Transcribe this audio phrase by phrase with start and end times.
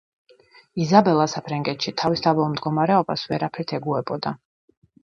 [0.85, 4.39] იზაბელა საფრანგეთში თავის დაბალ მდგომარეობას ვერაფრით ეგუებოდა.